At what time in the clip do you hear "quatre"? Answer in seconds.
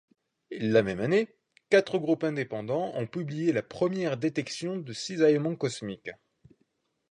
1.69-1.99